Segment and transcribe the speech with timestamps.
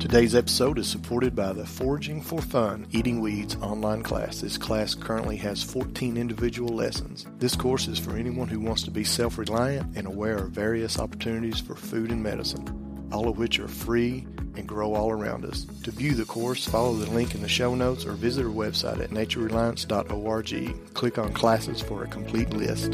[0.00, 4.40] Today's episode is supported by the Foraging for Fun Eating Weeds online class.
[4.40, 7.26] This class currently has 14 individual lessons.
[7.38, 10.98] This course is for anyone who wants to be self reliant and aware of various
[10.98, 15.66] opportunities for food and medicine, all of which are free and grow all around us.
[15.84, 19.00] To view the course, follow the link in the show notes or visit our website
[19.02, 20.94] at naturereliance.org.
[20.94, 22.92] Click on classes for a complete list.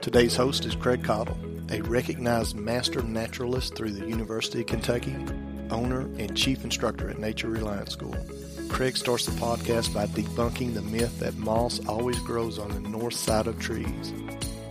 [0.00, 5.16] Today's host is Craig Caudill a recognized master naturalist through the University of Kentucky,
[5.70, 8.14] owner and chief instructor at Nature Reliance School.
[8.68, 13.14] Craig starts the podcast by debunking the myth that moss always grows on the north
[13.14, 14.12] side of trees.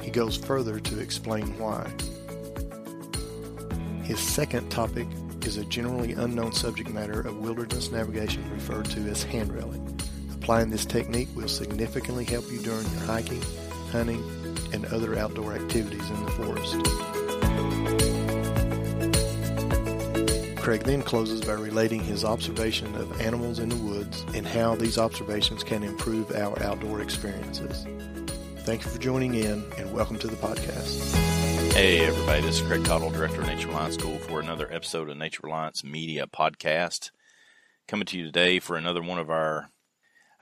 [0.04, 1.92] He goes further to explain why.
[4.04, 5.08] His second topic
[5.44, 10.00] is a generally unknown subject matter of wilderness navigation referred to as handrailing.
[10.36, 13.42] Applying this technique will significantly help you during your hiking,
[13.92, 14.24] hunting,
[14.74, 16.78] and other outdoor activities in the forest.
[20.62, 24.98] Craig then closes by relating his observation of animals in the woods and how these
[24.98, 27.86] observations can improve our outdoor experiences.
[28.60, 31.16] Thank you for joining in and welcome to the podcast.
[31.74, 35.18] Hey, everybody, this is Craig Caudill, Director of Nature Reliance School, for another episode of
[35.18, 37.10] Nature Reliance Media Podcast.
[37.88, 39.70] Coming to you today for another one of our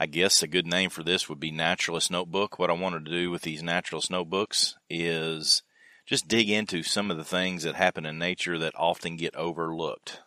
[0.01, 2.57] I guess a good name for this would be Naturalist Notebook.
[2.57, 5.61] What I wanted to do with these Naturalist Notebooks is
[6.05, 10.21] just dig into some of the things that happen in nature that often get overlooked.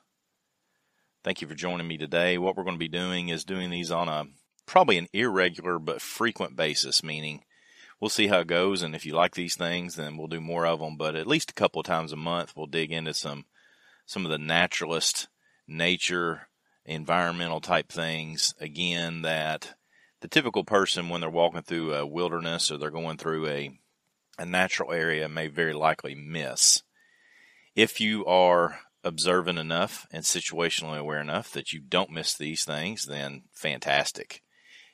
[1.24, 2.36] Thank you for joining me today.
[2.36, 4.26] What we're going to be doing is doing these on a
[4.66, 7.42] probably an irregular but frequent basis, meaning
[7.98, 8.82] we'll see how it goes.
[8.82, 10.98] And if you like these things, then we'll do more of them.
[10.98, 13.46] But at least a couple of times a month, we'll dig into some
[14.04, 15.28] some of the naturalist
[15.66, 16.48] nature
[16.84, 19.74] environmental type things again that
[20.20, 23.78] the typical person when they're walking through a wilderness or they're going through a
[24.38, 26.82] a natural area may very likely miss.
[27.76, 33.06] If you are observant enough and situationally aware enough that you don't miss these things,
[33.06, 34.42] then fantastic.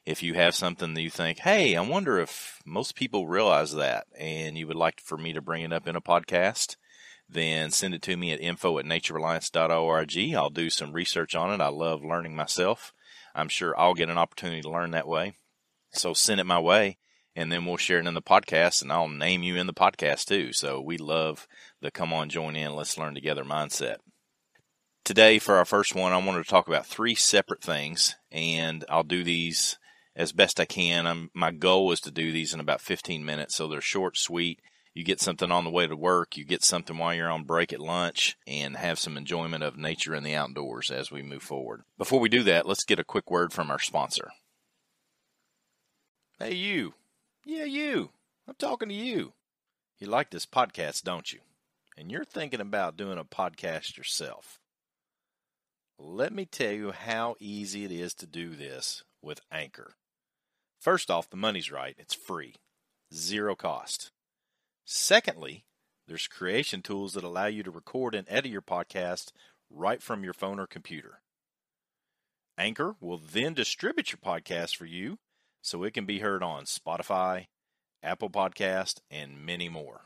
[0.05, 4.06] If you have something that you think, hey, I wonder if most people realize that
[4.19, 6.76] and you would like for me to bring it up in a podcast,
[7.28, 10.34] then send it to me at info at naturereliance.org.
[10.34, 11.62] I'll do some research on it.
[11.62, 12.93] I love learning myself.
[13.34, 15.34] I'm sure I'll get an opportunity to learn that way.
[15.93, 16.99] So send it my way
[17.37, 20.27] and then we'll share it in the podcast and I'll name you in the podcast
[20.27, 20.53] too.
[20.53, 21.47] So we love
[21.81, 23.97] the come on, join in, let's learn together mindset.
[25.05, 29.05] Today, for our first one, I wanted to talk about three separate things and I'll
[29.05, 29.78] do these
[30.17, 31.06] as best I can.
[31.06, 33.55] I'm, my goal is to do these in about 15 minutes.
[33.55, 34.61] So they're short, sweet,
[34.98, 37.72] you get something on the way to work, you get something while you're on break
[37.72, 41.82] at lunch, and have some enjoyment of nature and the outdoors as we move forward.
[41.97, 44.32] Before we do that, let's get a quick word from our sponsor.
[46.40, 46.94] Hey, you.
[47.46, 48.11] Yeah, you.
[48.49, 49.34] I'm talking to you.
[50.00, 51.38] You like this podcast, don't you?
[51.96, 54.58] And you're thinking about doing a podcast yourself.
[55.96, 59.94] Let me tell you how easy it is to do this with Anchor.
[60.81, 61.94] First off, the money's right.
[62.00, 62.56] It's free.
[63.14, 64.11] Zero cost.
[64.90, 65.67] Secondly,
[66.06, 69.32] there's creation tools that allow you to record and edit your podcast
[69.69, 71.20] right from your phone or computer.
[72.56, 75.19] Anchor will then distribute your podcast for you
[75.61, 77.49] so it can be heard on Spotify,
[78.02, 80.05] Apple Podcast, and many more.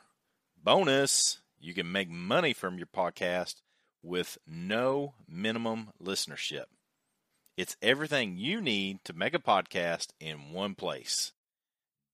[0.61, 3.63] Bonus, you can make money from your podcast
[4.03, 6.65] with no minimum listenership.
[7.57, 11.31] It's everything you need to make a podcast in one place.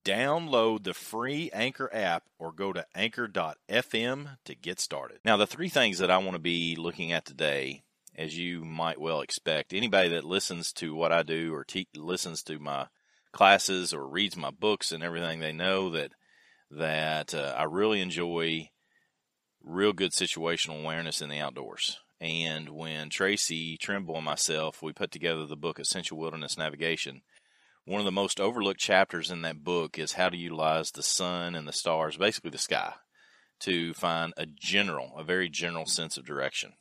[0.05, 5.19] Download the free Anchor app or go to anchor.fm to get started.
[5.25, 7.83] Now, the three things that I want to be looking at today,
[8.17, 12.43] as you might well expect, anybody that listens to what I do or te- listens
[12.45, 12.87] to my
[13.33, 16.13] classes or reads my books and everything, they know that
[16.71, 18.71] that uh, I really enjoy
[19.63, 21.99] real good situational awareness in the outdoors.
[22.21, 27.23] And when Tracy Trimble and myself, we put together the book Essential Wilderness Navigation,
[27.89, 31.55] one of the most overlooked chapters in that book is how to utilize the sun
[31.55, 32.93] and the stars, basically the sky,
[33.61, 36.75] to find a general, a very general sense of direction.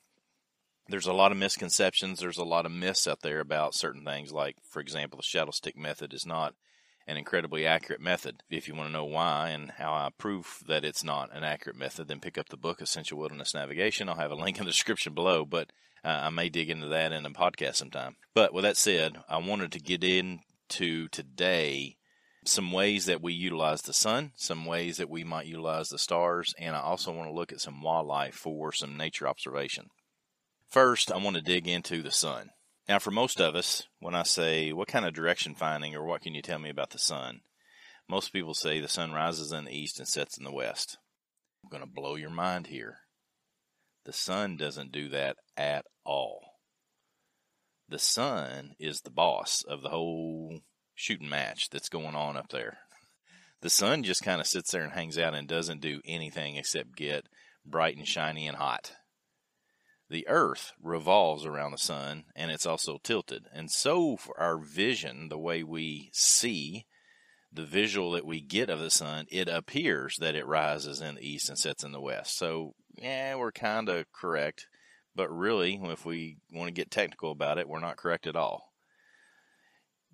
[0.89, 2.19] There's a lot of misconceptions.
[2.19, 5.51] There's a lot of myths out there about certain things, like, for example, the shadow
[5.51, 6.55] stick method is not
[7.07, 8.43] an incredibly accurate method.
[8.49, 11.77] If you want to know why and how I prove that it's not an accurate
[11.77, 14.09] method, then pick up the book Essential Wilderness Navigation.
[14.09, 15.71] I'll have a link in the description below, but
[16.03, 18.17] uh, I may dig into that in a podcast sometime.
[18.33, 20.03] But with that said, I wanted to get
[20.69, 21.95] into today
[22.43, 26.53] some ways that we utilize the sun, some ways that we might utilize the stars,
[26.57, 29.87] and I also want to look at some wildlife for some nature observation.
[30.69, 32.51] First, I want to dig into the sun.
[32.87, 36.21] Now, for most of us, when I say, what kind of direction finding or what
[36.21, 37.41] can you tell me about the sun?
[38.09, 40.97] Most people say the sun rises in the east and sets in the west.
[41.63, 42.99] I'm going to blow your mind here.
[44.05, 46.46] The sun doesn't do that at all.
[47.89, 50.59] The sun is the boss of the whole
[50.95, 52.79] shooting match that's going on up there.
[53.61, 56.95] The sun just kind of sits there and hangs out and doesn't do anything except
[56.95, 57.25] get
[57.65, 58.91] bright and shiny and hot
[60.09, 63.45] the earth revolves around the sun and it's also tilted.
[63.53, 66.85] And so for our vision, the way we see
[67.51, 71.27] the visual that we get of the sun, it appears that it rises in the
[71.27, 72.37] east and sets in the west.
[72.37, 74.67] So, yeah, we're kind of correct.
[75.17, 78.71] But really, if we want to get technical about it, we're not correct at all.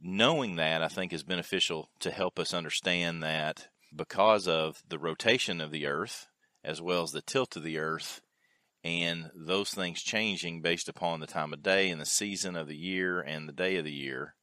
[0.01, 5.59] Knowing that, I think, is beneficial to help us understand that because of the rotation
[5.59, 6.27] of the earth,
[6.63, 8.21] as well as the tilt of the earth,
[8.81, 12.77] and those things changing based upon the time of day and the season of the
[12.77, 14.35] year and the day of the year,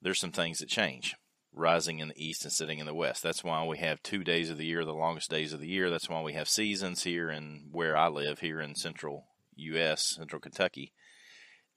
[0.00, 1.16] there's some things that change.
[1.52, 3.24] Rising in the east and setting in the west.
[3.24, 5.90] That's why we have two days of the year, the longest days of the year.
[5.90, 10.40] That's why we have seasons here and where I live, here in central U.S., central
[10.40, 10.92] Kentucky.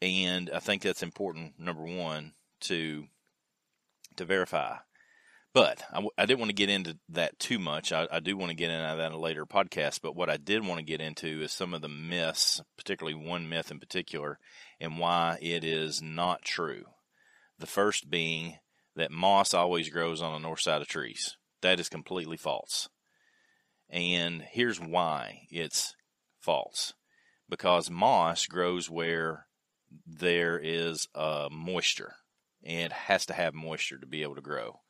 [0.02, 3.06] And I think that's important, number one, to
[4.16, 4.78] to verify
[5.54, 5.82] but
[6.18, 7.92] I didn't want to get into that too much.
[7.92, 10.00] I, I do want to get into that in a later podcast.
[10.02, 13.50] But what I did want to get into is some of the myths, particularly one
[13.50, 14.38] myth in particular,
[14.80, 16.86] and why it is not true.
[17.58, 18.60] The first being
[18.96, 21.36] that moss always grows on the north side of trees.
[21.62, 22.88] That is completely false.
[23.90, 25.96] And here's why it's
[26.40, 26.94] false
[27.50, 29.48] because moss grows where
[30.06, 32.16] there is uh, moisture.
[32.64, 34.82] And it has to have moisture to be able to grow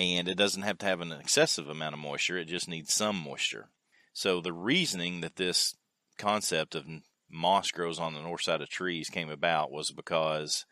[0.00, 3.16] and it doesn't have to have an excessive amount of moisture, it just needs some
[3.16, 3.68] moisture.
[4.14, 5.76] So the reasoning that this
[6.16, 6.86] concept of
[7.30, 10.64] moss grows on the north side of trees came about was because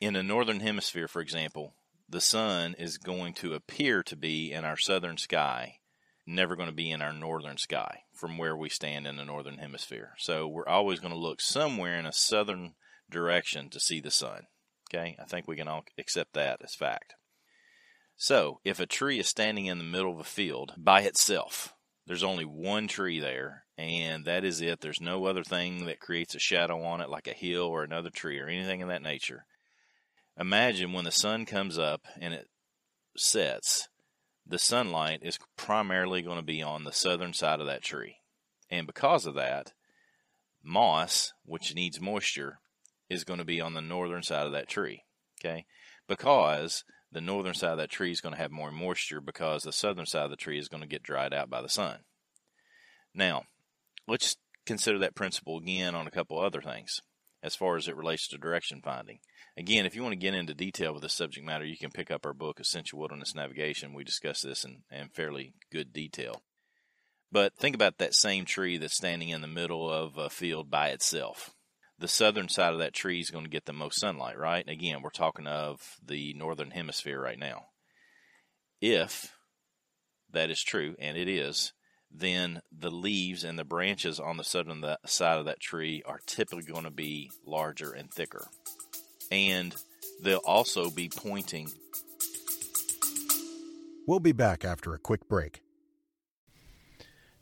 [0.00, 1.74] in the northern hemisphere, for example,
[2.08, 5.76] the sun is going to appear to be in our southern sky,
[6.26, 9.58] never going to be in our northern sky from where we stand in the northern
[9.58, 10.14] hemisphere.
[10.18, 12.74] So we're always going to look somewhere in a southern
[13.10, 14.46] direction to see the sun.
[14.90, 17.14] Okay, I think we can all accept that as fact.
[18.16, 21.74] So, if a tree is standing in the middle of a field by itself,
[22.06, 24.80] there's only one tree there, and that is it.
[24.80, 28.10] There's no other thing that creates a shadow on it, like a hill or another
[28.10, 29.46] tree or anything of that nature.
[30.38, 32.48] Imagine when the sun comes up and it
[33.16, 33.88] sets,
[34.46, 38.16] the sunlight is primarily going to be on the southern side of that tree.
[38.70, 39.72] And because of that,
[40.62, 42.58] moss, which needs moisture,
[43.08, 45.04] is going to be on the northern side of that tree.
[45.40, 45.66] Okay?
[46.08, 49.72] Because the northern side of that tree is going to have more moisture because the
[49.72, 52.00] southern side of the tree is going to get dried out by the sun.
[53.14, 53.44] Now,
[54.08, 54.36] let's
[54.66, 57.00] consider that principle again on a couple other things
[57.44, 59.20] as far as it relates to direction finding.
[59.56, 62.10] Again, if you want to get into detail with this subject matter, you can pick
[62.10, 63.94] up our book, Essential Wilderness Navigation.
[63.94, 66.42] We discuss this in, in fairly good detail.
[67.30, 70.88] But think about that same tree that's standing in the middle of a field by
[70.88, 71.54] itself
[71.98, 74.68] the southern side of that tree is going to get the most sunlight, right?
[74.68, 77.66] Again, we're talking of the northern hemisphere right now.
[78.80, 79.32] If
[80.32, 81.72] that is true, and it is,
[82.16, 86.62] then the leaves and the branches on the southern side of that tree are typically
[86.62, 88.46] going to be larger and thicker.
[89.32, 89.74] And
[90.22, 91.68] they'll also be pointing.
[94.06, 95.62] We'll be back after a quick break.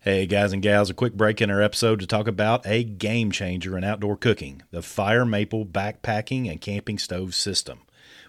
[0.01, 3.31] Hey, guys and gals, a quick break in our episode to talk about a game
[3.31, 7.81] changer in outdoor cooking the Fire Maple Backpacking and Camping Stove System.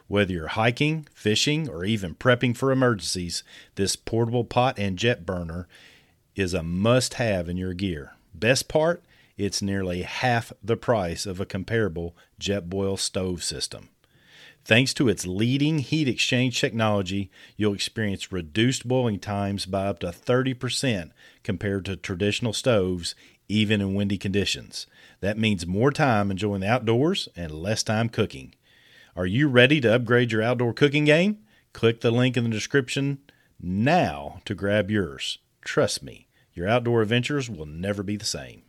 [0.07, 3.43] Whether you're hiking, fishing, or even prepping for emergencies,
[3.75, 5.67] this portable pot and jet burner
[6.35, 8.13] is a must have in your gear.
[8.33, 9.03] Best part,
[9.37, 13.89] it's nearly half the price of a comparable Jetboil stove system.
[14.65, 20.07] Thanks to its leading heat exchange technology, you'll experience reduced boiling times by up to
[20.07, 21.11] 30%
[21.43, 23.13] compared to traditional stoves,
[23.49, 24.87] even in windy conditions.
[25.19, 28.55] That means more time enjoying the outdoors and less time cooking.
[29.17, 31.39] Are you ready to upgrade your outdoor cooking game?
[31.73, 33.19] Click the link in the description
[33.61, 35.39] now to grab yours.
[35.63, 38.63] Trust me, your outdoor adventures will never be the same.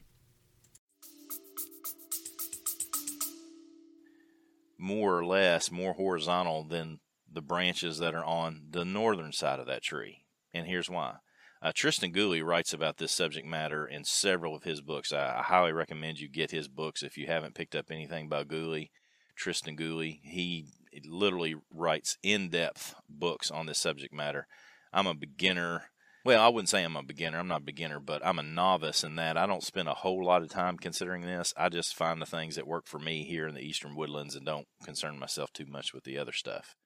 [4.84, 7.00] more or less more horizontal than
[7.32, 10.24] the branches that are on the northern side of that tree.
[10.52, 11.16] And here's why.
[11.62, 15.10] Uh, Tristan Gooley writes about this subject matter in several of his books.
[15.10, 18.44] I, I, highly recommend you get his books if you haven't picked up anything by
[18.44, 18.90] Gooley,
[19.34, 20.20] Tristan Gooley.
[20.22, 20.66] He
[21.06, 24.46] literally writes in depth books on this subject matter.
[24.92, 25.84] I'm a beginner
[26.24, 27.38] well, I wouldn't say I'm a beginner.
[27.38, 30.24] I'm not a beginner, but I'm a novice in that I don't spend a whole
[30.24, 31.52] lot of time considering this.
[31.54, 34.46] I just find the things that work for me here in the eastern woodlands and
[34.46, 36.76] don't concern myself too much with the other stuff.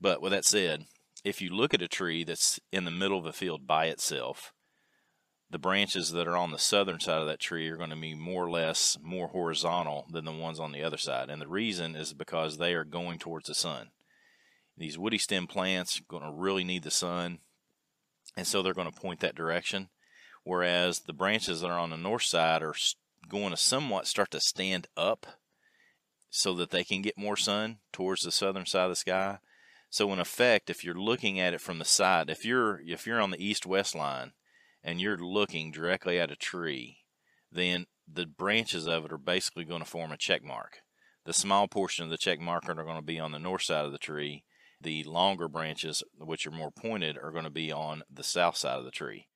[0.00, 0.86] But with that said,
[1.24, 4.52] if you look at a tree that's in the middle of a field by itself,
[5.48, 8.14] the branches that are on the southern side of that tree are going to be
[8.14, 11.30] more or less more horizontal than the ones on the other side.
[11.30, 13.90] And the reason is because they are going towards the sun.
[14.76, 17.38] These woody stem plants are going to really need the sun
[18.36, 19.88] and so they're going to point that direction.
[20.44, 22.74] Whereas the branches that are on the north side are
[23.28, 25.26] going to somewhat start to stand up
[26.30, 29.38] so that they can get more sun towards the southern side of the sky.
[29.90, 33.20] So in effect, if you're looking at it from the side, if you're if you're
[33.20, 34.32] on the east-west line
[34.82, 36.98] and you're looking directly at a tree,
[37.50, 40.78] then the branches of it are basically going to form a check mark.
[41.24, 43.84] The small portion of the check mark are going to be on the north side
[43.84, 44.44] of the tree,
[44.80, 48.78] the longer branches, which are more pointed, are going to be on the south side
[48.78, 49.26] of the tree.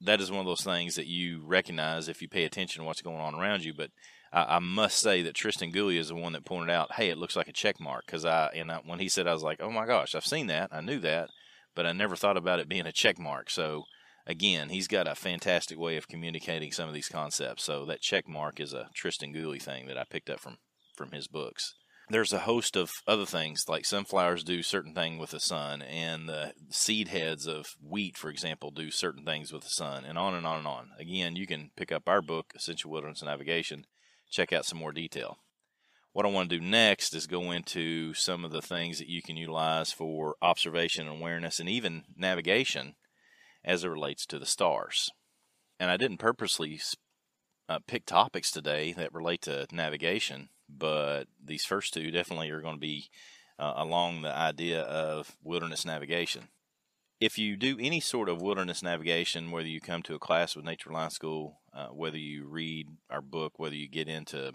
[0.00, 3.02] That is one of those things that you recognize if you pay attention to what's
[3.02, 3.72] going on around you.
[3.74, 3.90] But
[4.32, 7.18] I, I must say that Tristan Gooley is the one that pointed out, "Hey, it
[7.18, 9.60] looks like a check mark." Because I and I, when he said, I was like,
[9.60, 10.70] "Oh my gosh, I've seen that.
[10.72, 11.30] I knew that,
[11.74, 13.84] but I never thought about it being a check mark." So
[14.26, 17.62] again, he's got a fantastic way of communicating some of these concepts.
[17.64, 20.58] So that check mark is a Tristan Gooley thing that I picked up from
[20.96, 21.74] from his books
[22.10, 26.28] there's a host of other things like sunflowers do certain thing with the sun and
[26.28, 30.34] the seed heads of wheat for example do certain things with the sun and on
[30.34, 30.90] and on and on.
[30.98, 33.86] Again you can pick up our book essential wilderness navigation
[34.30, 35.38] check out some more detail.
[36.12, 39.22] What i want to do next is go into some of the things that you
[39.22, 42.96] can utilize for observation and awareness and even navigation
[43.64, 45.10] as it relates to the stars.
[45.80, 46.80] And i didn't purposely
[47.66, 52.76] uh, pick topics today that relate to navigation but these first two definitely are going
[52.76, 53.08] to be
[53.58, 56.48] uh, along the idea of wilderness navigation.
[57.20, 60.64] If you do any sort of wilderness navigation, whether you come to a class with
[60.64, 64.52] Nature Reliance School, uh, whether you read our book, whether you get into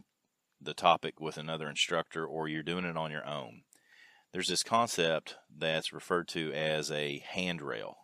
[0.61, 3.61] the topic with another instructor, or you're doing it on your own,
[4.33, 7.95] there's this concept that's referred to as a handrail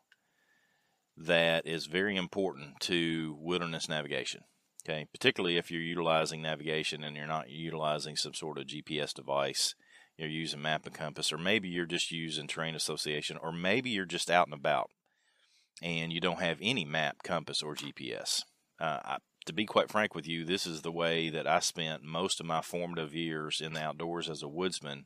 [1.17, 4.41] that is very important to wilderness navigation.
[4.87, 9.73] Okay, particularly if you're utilizing navigation and you're not utilizing some sort of GPS device,
[10.15, 14.05] you're using map and compass, or maybe you're just using terrain association, or maybe you're
[14.05, 14.91] just out and about
[15.81, 18.43] and you don't have any map, compass, or GPS.
[18.79, 22.03] Uh, I, to be quite frank with you, this is the way that I spent
[22.03, 25.05] most of my formative years in the outdoors as a woodsman,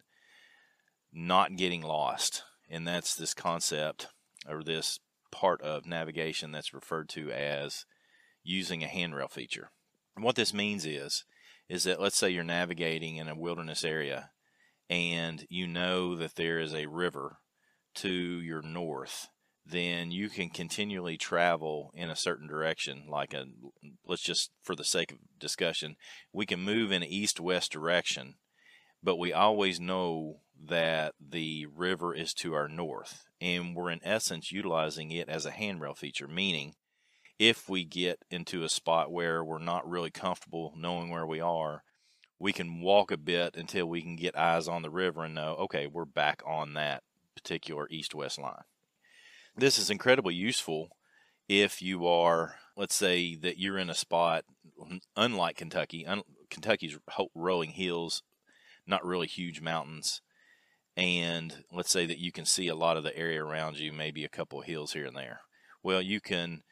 [1.11, 2.43] not getting lost.
[2.69, 4.07] And that's this concept
[4.47, 4.99] or this
[5.31, 7.85] part of navigation that's referred to as
[8.49, 9.69] using a handrail feature.
[10.15, 11.23] And what this means is,
[11.69, 14.31] is that let's say you're navigating in a wilderness area
[14.89, 17.37] and you know that there is a river
[17.95, 19.27] to your north,
[19.63, 23.03] then you can continually travel in a certain direction.
[23.07, 23.45] Like a,
[24.05, 25.95] let's just for the sake of discussion,
[26.33, 28.35] we can move in an east west direction,
[29.03, 33.25] but we always know that the river is to our north.
[33.39, 36.73] And we're in essence utilizing it as a handrail feature, meaning
[37.39, 41.83] if we get into a spot where we're not really comfortable knowing where we are,
[42.37, 45.55] we can walk a bit until we can get eyes on the river and know,
[45.59, 47.03] okay, we're back on that
[47.35, 48.63] particular east west line.
[49.55, 50.89] This is incredibly useful
[51.47, 54.43] if you are, let's say, that you're in a spot
[55.15, 56.05] unlike Kentucky.
[56.05, 56.97] Un- Kentucky's
[57.33, 58.21] rolling hills,
[58.85, 60.21] not really huge mountains.
[60.95, 64.25] And let's say that you can see a lot of the area around you, maybe
[64.25, 65.41] a couple of hills here and there.
[65.81, 66.63] Well, you can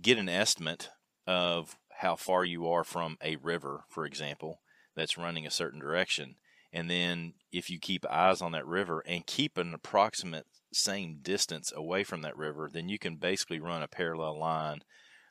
[0.00, 0.90] get an estimate
[1.26, 4.60] of how far you are from a river, for example,
[4.96, 6.36] that's running a certain direction.
[6.72, 11.72] And then if you keep eyes on that river and keep an approximate same distance
[11.74, 14.80] away from that river, then you can basically run a parallel line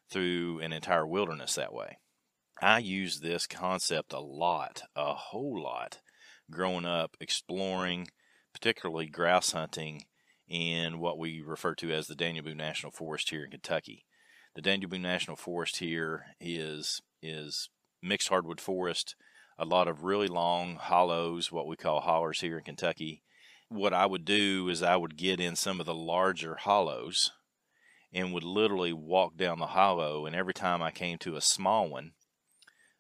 [0.10, 1.98] through an entire wilderness that way.
[2.62, 6.00] I use this concept a lot, a whole lot,
[6.50, 8.08] growing up exploring,
[8.54, 10.04] particularly grouse hunting
[10.48, 14.06] in what we refer to as the Daniel Boone National Forest here in Kentucky.
[14.56, 17.70] The Daniel Boone National Forest here is is
[18.04, 19.16] mixed hardwood forest,
[19.58, 23.24] a lot of really long hollows, what we call hollers here in Kentucky.
[23.70, 27.32] What I would do is I would get in some of the larger hollows
[28.14, 31.90] and would literally walk down the hollow and every time I came to a small
[31.90, 32.12] one,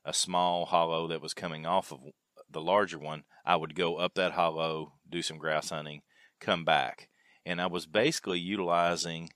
[0.03, 1.99] a small hollow that was coming off of
[2.49, 6.01] the larger one, I would go up that hollow, do some grouse hunting,
[6.39, 7.09] come back.
[7.45, 9.29] And I was basically utilizing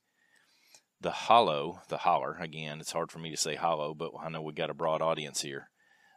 [1.02, 4.42] the hollow, the holler, again, it's hard for me to say hollow, but I know
[4.42, 5.70] we got a broad audience here.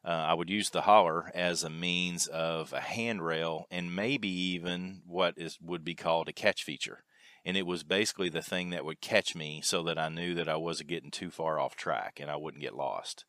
[0.05, 5.03] Uh, I would use the holler as a means of a handrail and maybe even
[5.07, 7.05] what is would be called a catch feature.
[7.45, 10.49] And it was basically the thing that would catch me so that I knew that
[10.49, 13.25] I wasn't getting too far off track and I wouldn't get lost.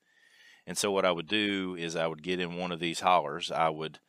[0.65, 3.51] And so what I would do is I would get in one of these hollers.
[3.51, 4.00] I would,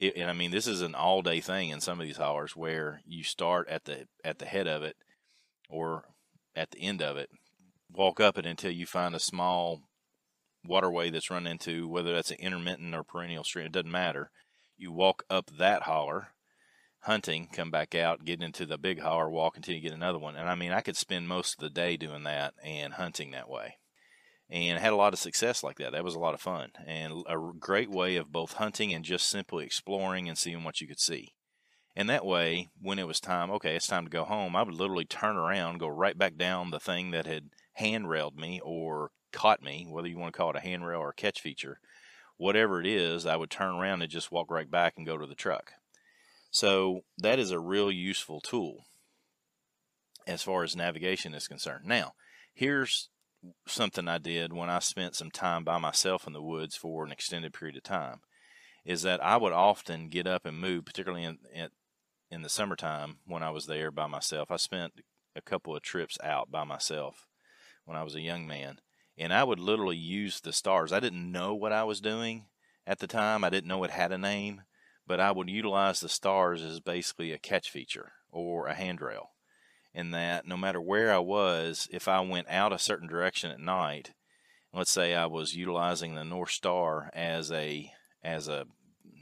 [0.00, 3.00] and I mean this is an all day thing in some of these hollers where
[3.04, 4.96] you start at the at the head of it,
[5.68, 6.04] or
[6.54, 7.30] at the end of it,
[7.90, 9.82] walk up it until you find a small
[10.64, 14.30] waterway that's run into, whether that's an intermittent or perennial stream, it doesn't matter.
[14.76, 16.28] You walk up that holler,
[17.00, 20.36] hunting, come back out, get into the big holler, walk until you get another one.
[20.36, 23.48] And I mean, I could spend most of the day doing that and hunting that
[23.48, 23.78] way.
[24.50, 25.92] And had a lot of success like that.
[25.92, 29.30] That was a lot of fun and a great way of both hunting and just
[29.30, 31.32] simply exploring and seeing what you could see.
[31.94, 34.74] And that way, when it was time, okay, it's time to go home, I would
[34.74, 39.62] literally turn around, go right back down the thing that had handrailed me or caught
[39.62, 41.80] me, whether you want to call it a handrail or a catch feature,
[42.38, 45.26] whatever it is, I would turn around and just walk right back and go to
[45.26, 45.72] the truck.
[46.50, 48.84] So that is a real useful tool
[50.26, 51.84] as far as navigation is concerned.
[51.86, 52.12] Now,
[52.54, 53.08] here's
[53.66, 57.12] something I did when I spent some time by myself in the woods for an
[57.12, 58.20] extended period of time
[58.84, 61.68] is that I would often get up and move, particularly in, in,
[62.32, 64.50] in the summertime when I was there by myself.
[64.50, 64.94] I spent
[65.36, 67.26] a couple of trips out by myself
[67.84, 68.78] when I was a young man,
[69.18, 70.92] and I would literally use the stars.
[70.92, 72.46] I didn't know what I was doing
[72.86, 73.44] at the time.
[73.44, 74.62] I didn't know it had a name,
[75.06, 79.32] but I would utilize the stars as basically a catch feature or a handrail.
[79.92, 83.60] In that, no matter where I was, if I went out a certain direction at
[83.60, 84.12] night,
[84.72, 87.92] let's say I was utilizing the North Star as a
[88.24, 88.64] as a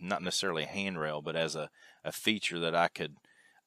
[0.00, 1.70] not necessarily a handrail, but as a,
[2.04, 3.16] a feature that I could,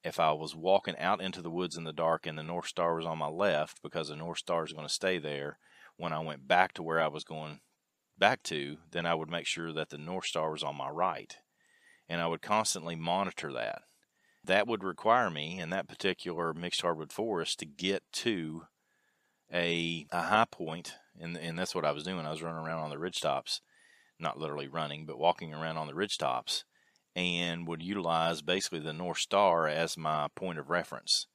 [0.02, 2.94] if I was walking out into the woods in the dark and the North Star
[2.94, 5.58] was on my left, because the North Star is going to stay there,
[5.96, 7.60] when I went back to where I was going
[8.18, 11.36] back to, then I would make sure that the North Star was on my right.
[12.08, 13.82] And I would constantly monitor that.
[14.42, 18.64] That would require me in that particular mixed hardwood forest to get to
[19.52, 22.26] a, a high point, and, and that's what I was doing.
[22.26, 23.60] I was running around on the ridge tops
[24.18, 26.64] not literally running, but walking around on the ridge tops,
[27.16, 31.26] and would utilize basically the North Star as my point of reference.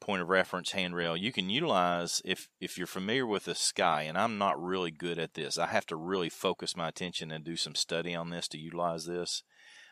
[0.00, 1.16] Point of reference handrail.
[1.16, 5.18] You can utilize if if you're familiar with the sky, and I'm not really good
[5.18, 5.58] at this.
[5.58, 9.04] I have to really focus my attention and do some study on this to utilize
[9.04, 9.42] this.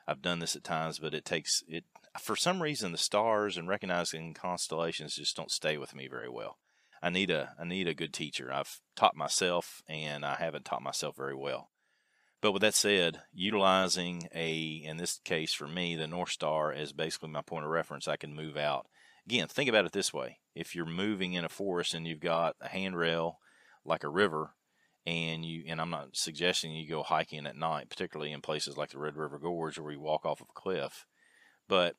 [0.07, 1.85] I've done this at times, but it takes it
[2.19, 6.57] for some reason the stars and recognizing constellations just don't stay with me very well.
[7.03, 8.51] I need a I need a good teacher.
[8.53, 11.71] I've taught myself and I haven't taught myself very well.
[12.41, 16.93] But with that said, utilizing a, in this case for me, the North Star as
[16.93, 18.87] basically my point of reference, I can move out.
[19.27, 20.39] Again, think about it this way.
[20.55, 23.39] If you're moving in a forest and you've got a handrail
[23.85, 24.55] like a river,
[25.07, 28.91] and you, and I'm not suggesting you go hiking at night, particularly in places like
[28.91, 31.07] the Red River Gorge where you walk off of a cliff.
[31.67, 31.97] But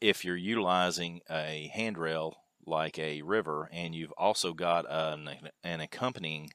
[0.00, 5.28] if you're utilizing a handrail like a river and you've also got an,
[5.62, 6.50] an accompanying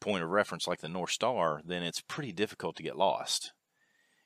[0.00, 3.52] point of reference like the North Star, then it's pretty difficult to get lost.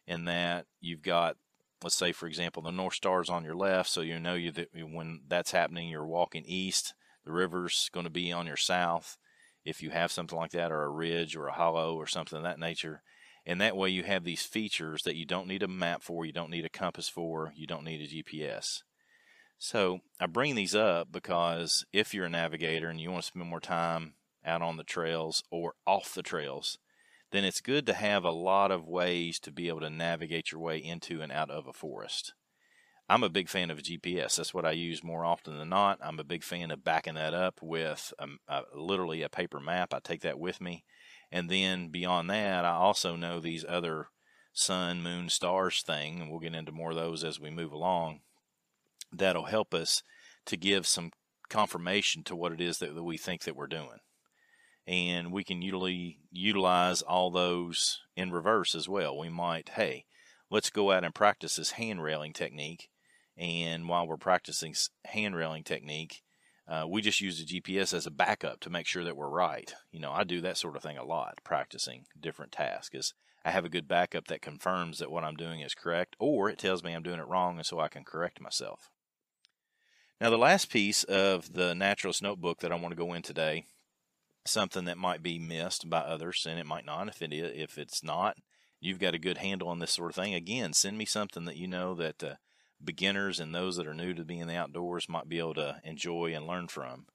[0.07, 1.37] In that you've got,
[1.83, 4.53] let's say, for example, the North Star is on your left, so you know you
[4.53, 6.95] that when that's happening, you're walking east.
[7.25, 9.17] The river's going to be on your south,
[9.65, 12.43] if you have something like that, or a ridge or a hollow or something of
[12.45, 13.03] that nature.
[13.47, 16.33] And that way, you have these features that you don't need a map for, you
[16.33, 18.83] don't need a compass for, you don't need a GPS.
[19.59, 23.47] So I bring these up because if you're a navigator and you want to spend
[23.47, 26.79] more time out on the trails or off the trails,
[27.33, 30.61] then it's good to have a lot of ways to be able to navigate your
[30.61, 32.33] way into and out of a forest.
[33.09, 34.37] I'm a big fan of GPS.
[34.37, 35.99] That's what I use more often than not.
[36.03, 39.93] I'm a big fan of backing that up with a, a, literally a paper map.
[39.93, 40.85] I take that with me.
[41.31, 44.09] And then beyond that, I also know these other
[44.53, 48.21] sun, moon, stars thing, and we'll get into more of those as we move along.
[49.13, 50.03] That'll help us
[50.47, 51.11] to give some
[51.49, 53.99] confirmation to what it is that, that we think that we're doing.
[54.87, 59.16] And we can usually utilize all those in reverse as well.
[59.18, 60.05] We might, hey,
[60.51, 62.90] let's go out and practice this hand railing technique.
[63.37, 64.75] And while we're practicing
[65.07, 66.23] hand railing technique,
[66.68, 69.75] uh, we just use the GPS as a backup to make sure that we're right.
[69.90, 72.94] You know, I do that sort of thing a lot, practicing different tasks.
[72.94, 76.49] Is I have a good backup that confirms that what I'm doing is correct, or
[76.49, 78.90] it tells me I'm doing it wrong, and so I can correct myself.
[80.20, 83.66] Now, the last piece of the Naturalist Notebook that I want to go in today,
[84.47, 87.09] something that might be missed by others, and it might not.
[87.09, 88.37] If it is, if it's not,
[88.81, 90.35] you've got a good handle on this sort of thing.
[90.35, 92.35] Again, send me something that you know that uh,
[92.83, 96.33] beginners and those that are new to being the outdoors might be able to enjoy
[96.35, 97.07] and learn from.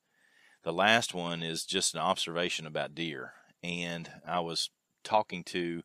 [0.64, 3.34] The last one is just an observation about deer.
[3.64, 4.70] And I was
[5.04, 5.84] talking to,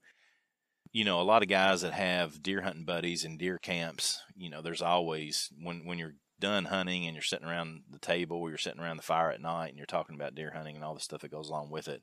[0.92, 4.20] you know, a lot of guys that have deer hunting buddies and deer camps.
[4.34, 8.36] You know, there's always, when, when you're done hunting and you're sitting around the table
[8.36, 10.84] or you're sitting around the fire at night and you're talking about deer hunting and
[10.84, 12.02] all the stuff that goes along with it,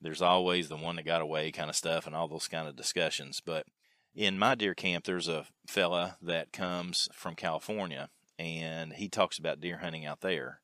[0.00, 2.74] there's always the one that got away kind of stuff and all those kind of
[2.74, 3.40] discussions.
[3.40, 3.66] But
[4.16, 9.60] in my deer camp, there's a fella that comes from California, and he talks about
[9.60, 10.60] deer hunting out there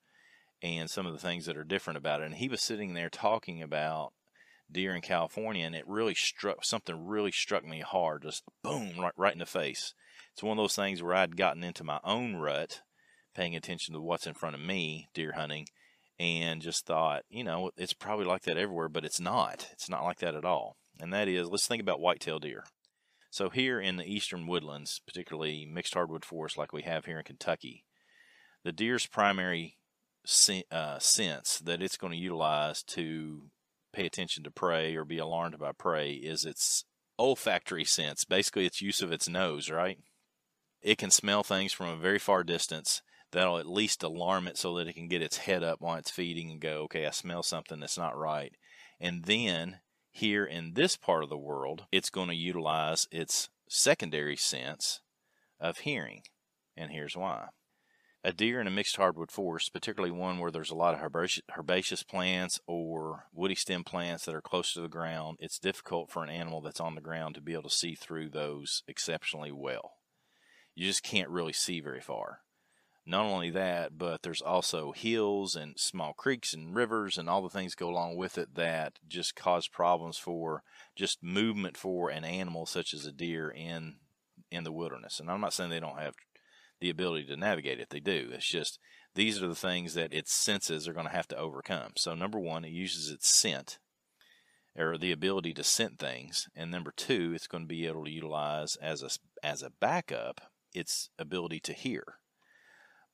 [0.60, 2.24] and some of the things that are different about it.
[2.24, 4.12] And he was sitting there talking about
[4.70, 9.12] deer in California, and it really struck something really struck me hard, just boom, right,
[9.16, 9.94] right in the face.
[10.32, 12.82] It's one of those things where I'd gotten into my own rut,
[13.38, 15.64] paying attention to what's in front of me, deer hunting,
[16.18, 19.68] and just thought, you know, it's probably like that everywhere, but it's not.
[19.72, 20.76] It's not like that at all.
[20.98, 22.64] And that is, let's think about whitetail deer.
[23.30, 27.24] So here in the eastern woodlands, particularly mixed hardwood forest like we have here in
[27.24, 27.84] Kentucky,
[28.64, 29.76] the deer's primary
[30.72, 33.42] uh, sense that it's going to utilize to
[33.92, 36.84] pay attention to prey or be alarmed by prey is its
[37.20, 39.98] olfactory sense, basically its use of its nose, right?
[40.82, 43.00] It can smell things from a very far distance.
[43.32, 46.10] That'll at least alarm it so that it can get its head up while it's
[46.10, 48.54] feeding and go, okay, I smell something that's not right.
[48.98, 54.36] And then here in this part of the world, it's going to utilize its secondary
[54.36, 55.00] sense
[55.60, 56.22] of hearing.
[56.76, 57.48] And here's why.
[58.24, 62.02] A deer in a mixed hardwood forest, particularly one where there's a lot of herbaceous
[62.02, 66.30] plants or woody stem plants that are close to the ground, it's difficult for an
[66.30, 69.92] animal that's on the ground to be able to see through those exceptionally well.
[70.74, 72.40] You just can't really see very far.
[73.08, 77.48] Not only that, but there's also hills and small creeks and rivers and all the
[77.48, 80.62] things go along with it that just cause problems for
[80.94, 83.96] just movement for an animal such as a deer in
[84.50, 85.20] in the wilderness.
[85.20, 86.16] And I'm not saying they don't have
[86.80, 87.88] the ability to navigate it.
[87.88, 88.28] They do.
[88.30, 88.78] It's just
[89.14, 91.92] these are the things that its senses are going to have to overcome.
[91.96, 93.78] So number one, it uses its scent
[94.76, 98.10] or the ability to scent things, and number two, it's going to be able to
[98.10, 99.08] utilize as a
[99.42, 100.42] as a backup
[100.74, 102.04] its ability to hear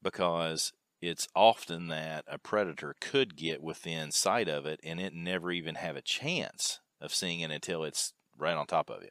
[0.04, 5.50] because it's often that a predator could get within sight of it and it never
[5.50, 9.10] even have a chance of seeing it until it's right on top of you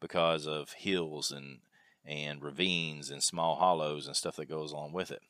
[0.00, 1.60] because of hills and
[2.04, 5.22] and ravines and small hollows and stuff that goes along with it.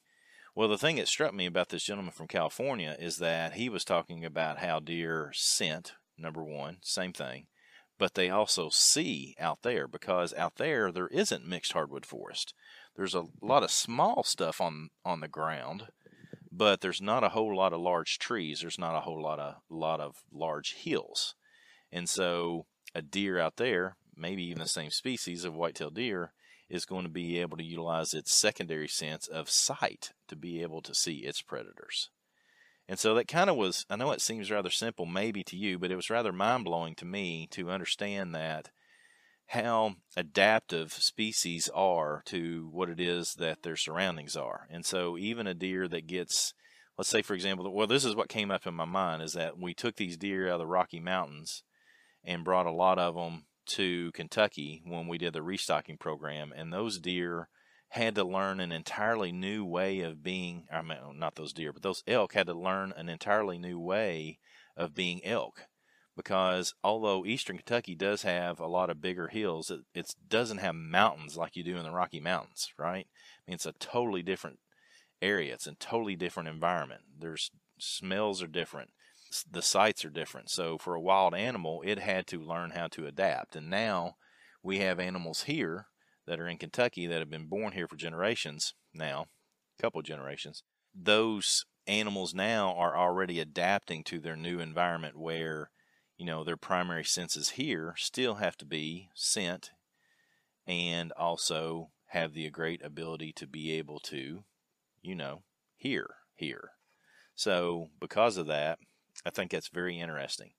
[0.54, 3.84] Well, the thing that struck me about this gentleman from California is that he was
[3.84, 7.46] talking about how deer scent, number one, same thing,
[7.98, 12.54] but they also see out there because out there there isn't mixed hardwood forest
[12.96, 15.88] there's a lot of small stuff on on the ground,
[16.50, 18.60] but there's not a whole lot of large trees.
[18.60, 21.34] There's not a whole lot of lot of large hills,
[21.90, 26.32] and so a deer out there, maybe even the same species of whitetail deer,
[26.68, 30.80] is going to be able to utilize its secondary sense of sight to be able
[30.82, 32.10] to see its predators.
[32.88, 35.78] And so that kind of was, I know it seems rather simple maybe to you,
[35.78, 38.70] but it was rather mind blowing to me to understand that
[39.52, 44.66] how adaptive species are to what it is that their surroundings are.
[44.70, 46.54] And so even a deer that gets
[46.96, 49.58] let's say for example well this is what came up in my mind is that
[49.58, 51.64] we took these deer out of the Rocky Mountains
[52.24, 56.72] and brought a lot of them to Kentucky when we did the restocking program and
[56.72, 57.50] those deer
[57.90, 61.82] had to learn an entirely new way of being I mean not those deer but
[61.82, 64.38] those elk had to learn an entirely new way
[64.78, 65.66] of being elk
[66.16, 70.74] because although eastern Kentucky does have a lot of bigger hills, it, it doesn't have
[70.74, 73.06] mountains like you do in the Rocky Mountains, right?
[73.06, 74.58] I mean, it's a totally different
[75.20, 75.54] area.
[75.54, 77.02] It's a totally different environment.
[77.18, 78.90] There's smells are different.
[79.50, 80.50] The sights are different.
[80.50, 83.56] So for a wild animal, it had to learn how to adapt.
[83.56, 84.16] And now
[84.62, 85.86] we have animals here
[86.26, 89.26] that are in Kentucky that have been born here for generations now,
[89.78, 90.62] a couple generations,
[90.94, 95.70] those animals now are already adapting to their new environment where,
[96.22, 99.72] you know, their primary senses here still have to be scent
[100.68, 104.44] and also have the great ability to be able to,
[105.02, 105.42] you know,
[105.74, 106.06] hear
[106.36, 106.70] hear.
[107.34, 108.78] So, because of that,
[109.26, 110.52] I think that's very interesting.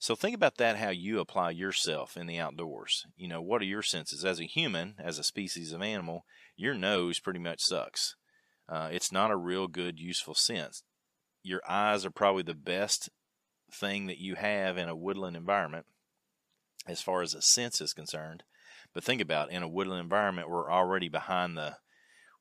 [0.00, 3.06] So, think about that how you apply yourself in the outdoors.
[3.16, 4.24] You know, what are your senses?
[4.24, 6.24] As a human, as a species of animal,
[6.56, 8.16] your nose pretty much sucks.
[8.68, 10.82] Uh, it's not a real good, useful sense.
[11.44, 13.10] Your eyes are probably the best
[13.74, 15.86] thing that you have in a woodland environment
[16.86, 18.42] as far as a sense is concerned.
[18.92, 21.76] But think about it, in a woodland environment, we're already behind the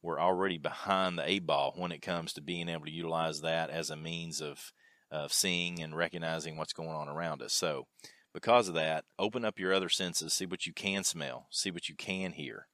[0.02, 3.70] we're already behind the eight ball when it comes to being able to utilize that
[3.70, 4.74] as a means of
[5.10, 7.54] of seeing and recognizing what's going on around us.
[7.54, 7.88] So,
[8.34, 11.88] because of that, open up your other senses, see what you can smell, see what
[11.88, 12.68] you can hear,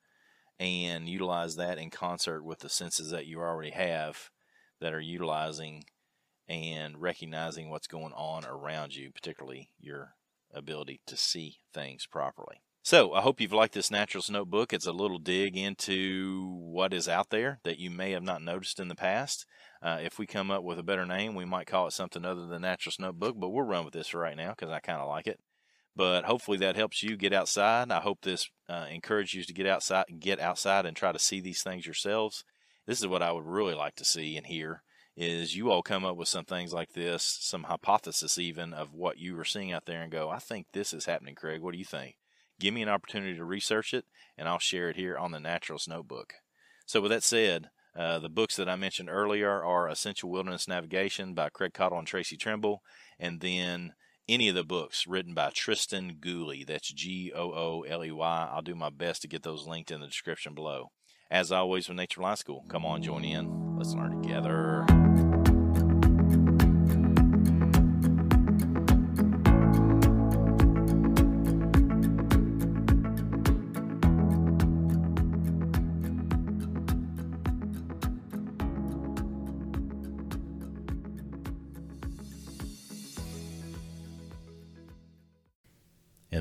[0.60, 4.32] and utilize that in concert with the senses that you already have
[4.80, 5.84] that are utilizing
[6.50, 10.16] and recognizing what's going on around you, particularly your
[10.54, 12.58] ability to see things properly.
[12.82, 14.74] So, I hope you've liked this Naturalist Notebook.
[14.74, 18.80] It's a little dig into what is out there that you may have not noticed
[18.80, 19.46] in the past.
[19.82, 22.48] Uh, if we come up with a better name, we might call it something other
[22.48, 25.08] than Naturalist Notebook, but we'll run with this for right now because I kind of
[25.08, 25.40] like it.
[25.96, 27.92] But hopefully that helps you get outside.
[27.92, 31.42] I hope this uh, encourages you to get outside, get outside, and try to see
[31.42, 32.44] these things yourselves.
[32.88, 34.82] This is what I would really like to see and hear:
[35.20, 39.18] is you all come up with some things like this, some hypothesis even of what
[39.18, 41.62] you were seeing out there, and go, "I think this is happening, Craig.
[41.62, 42.16] What do you think?"
[42.58, 44.06] Give me an opportunity to research it,
[44.38, 46.36] and I'll share it here on the Naturalist Notebook.
[46.86, 51.34] So, with that said, uh, the books that I mentioned earlier are Essential Wilderness Navigation
[51.34, 52.82] by Craig Caudill and Tracy Trimble,
[53.20, 53.94] and then
[54.30, 56.64] any of the books written by Tristan Gooley.
[56.64, 58.50] That's G O O L E Y.
[58.52, 60.92] I'll do my best to get those linked in the description below.
[61.30, 63.78] As always, with Nature Life School, come on, join in.
[63.78, 64.86] Let's learn together.